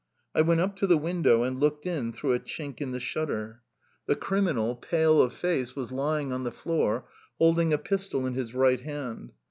[0.33, 3.61] I went up to the window and looked in through a chink in the shutter.
[4.07, 8.55] The criminal, pale of face, was lying on the floor, holding a pistol in his
[8.55, 9.33] right hand.